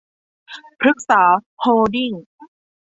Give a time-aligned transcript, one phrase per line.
[0.79, 1.21] พฤกษา
[1.59, 2.11] โฮลดิ้ง